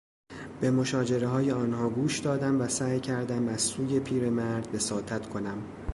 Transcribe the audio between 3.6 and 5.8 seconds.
سوی پیرمرد وساطت کنم.